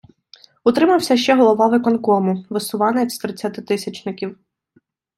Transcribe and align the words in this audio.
Утримався 0.63 1.17
ще 1.17 1.35
голова 1.35 1.67
виконкому, 1.67 2.45
висуванець 2.49 3.13
з 3.13 3.17
тридцятитисячників. 3.17 4.37